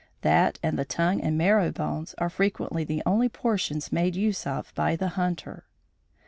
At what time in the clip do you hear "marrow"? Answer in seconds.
1.37-1.69